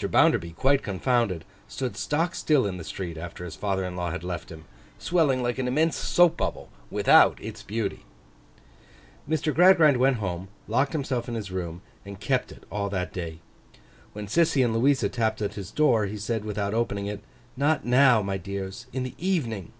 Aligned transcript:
Bounderby 0.00 0.52
quite 0.52 0.84
confounded, 0.84 1.44
stood 1.66 1.96
stock 1.96 2.36
still 2.36 2.64
in 2.66 2.76
the 2.76 2.84
street 2.84 3.18
after 3.18 3.44
his 3.44 3.56
father 3.56 3.84
in 3.84 3.96
law 3.96 4.12
had 4.12 4.22
left 4.22 4.48
him, 4.48 4.64
swelling 4.96 5.42
like 5.42 5.58
an 5.58 5.66
immense 5.66 5.96
soap 5.96 6.36
bubble, 6.36 6.68
without 6.88 7.36
its 7.42 7.64
beauty. 7.64 8.04
Mr. 9.28 9.52
Gradgrind 9.52 9.96
went 9.96 10.18
home, 10.18 10.50
locked 10.68 10.92
himself 10.92 11.28
in 11.28 11.34
his 11.34 11.50
room, 11.50 11.82
and 12.06 12.20
kept 12.20 12.52
it 12.52 12.62
all 12.70 12.88
that 12.90 13.12
day. 13.12 13.40
When 14.12 14.28
Sissy 14.28 14.64
and 14.64 14.72
Louisa 14.72 15.08
tapped 15.08 15.42
at 15.42 15.54
his 15.54 15.72
door, 15.72 16.06
he 16.06 16.16
said, 16.16 16.44
without 16.44 16.74
opening 16.74 17.06
it, 17.06 17.20
'Not 17.56 17.84
now, 17.84 18.22
my 18.22 18.36
dears; 18.38 18.86
in 18.92 19.02
the 19.02 19.16
evening. 19.18 19.72